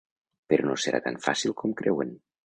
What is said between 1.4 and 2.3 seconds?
com creuen.